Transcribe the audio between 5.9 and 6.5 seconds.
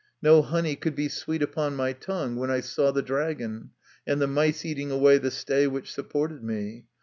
supported